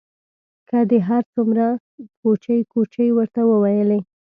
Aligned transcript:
که 0.69 0.77
دې 0.89 0.99
هر 1.09 1.23
څومره 1.33 1.65
کوچې 2.21 2.57
کوچې 2.73 3.05
ورته 3.17 3.41
وویلې. 3.51 3.99